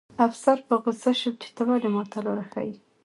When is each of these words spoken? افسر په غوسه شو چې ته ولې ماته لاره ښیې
افسر 0.27 0.57
په 0.67 0.75
غوسه 0.81 1.11
شو 1.19 1.31
چې 1.41 1.49
ته 1.55 1.61
ولې 1.69 1.89
ماته 1.95 2.19
لاره 2.25 2.45
ښیې 2.51 2.73